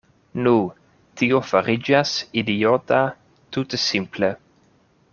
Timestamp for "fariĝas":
1.51-2.15